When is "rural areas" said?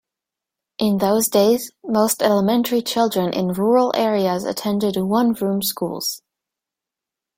3.53-4.45